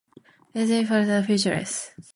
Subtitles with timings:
[0.53, 1.91] The interior floor is roughly circular and featureless.